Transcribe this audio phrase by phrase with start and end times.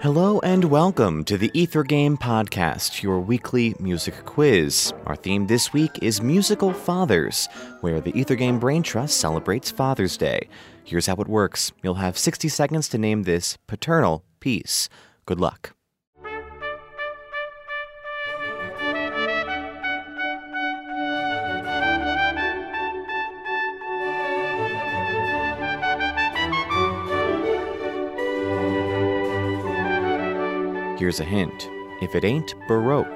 [0.00, 4.92] Hello and welcome to the Ether Game Podcast, your weekly music quiz.
[5.06, 7.48] Our theme this week is Musical Fathers,
[7.80, 10.48] where the Ether Game Brain Trust celebrates Father's Day.
[10.84, 14.88] Here's how it works you'll have 60 seconds to name this paternal piece.
[15.26, 15.74] Good luck.
[30.98, 31.70] Here's a hint
[32.02, 33.06] if it ain't Baroque.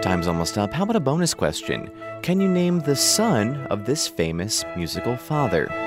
[0.00, 0.72] Time's almost up.
[0.72, 1.90] How about a bonus question?
[2.22, 5.85] Can you name the son of this famous musical father?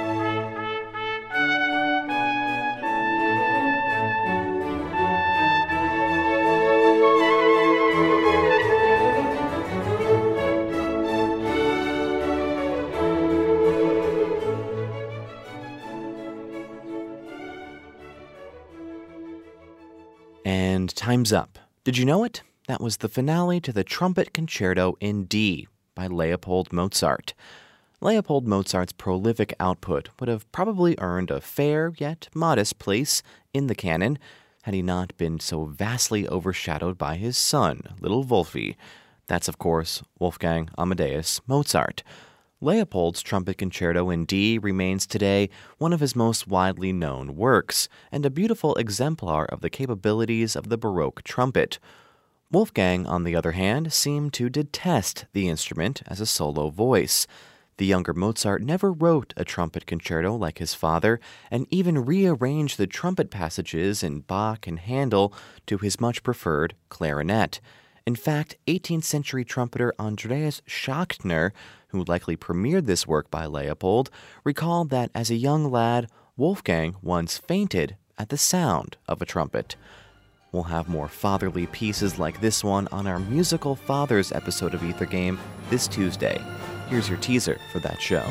[20.49, 21.59] And time's up.
[21.83, 22.41] Did you know it?
[22.67, 27.35] That was the finale to the Trumpet Concerto in D by Leopold Mozart.
[28.01, 33.21] Leopold Mozart's prolific output would have probably earned a fair yet modest place
[33.53, 34.17] in the canon
[34.63, 38.75] had he not been so vastly overshadowed by his son, little Wolfie.
[39.27, 42.01] That's, of course, Wolfgang Amadeus Mozart.
[42.61, 48.25] Leopold's Trumpet Concerto in D remains today one of his most widely known works, and
[48.25, 51.79] a beautiful exemplar of the capabilities of the Baroque trumpet.
[52.51, 57.27] Wolfgang, on the other hand, seemed to detest the instrument as a solo voice.
[57.77, 62.87] The younger Mozart never wrote a trumpet concerto like his father, and even rearranged the
[62.87, 65.33] trumpet passages in Bach and Handel
[65.67, 67.61] to his much preferred clarinet.
[68.05, 71.51] In fact, 18th century trumpeter Andreas Schachtner,
[71.89, 74.09] who likely premiered this work by Leopold,
[74.43, 76.07] recalled that as a young lad,
[76.37, 79.75] Wolfgang once fainted at the sound of a trumpet.
[80.51, 85.05] We'll have more fatherly pieces like this one on our Musical Fathers episode of Ether
[85.05, 85.39] Game
[85.69, 86.41] this Tuesday.
[86.87, 88.23] Here's your teaser for that show.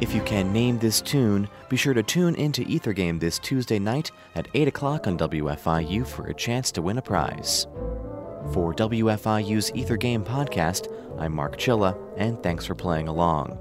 [0.00, 3.80] If you can name this tune, be sure to tune into Ether Game this Tuesday
[3.80, 7.66] night at 8 o'clock on WFIU for a chance to win a prize.
[8.52, 10.86] For WFIU's Ether Game podcast,
[11.18, 13.58] I'm Mark Chilla, and thanks for playing along.